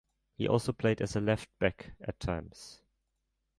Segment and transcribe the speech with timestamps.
[0.33, 2.81] He also played as a left-back at times.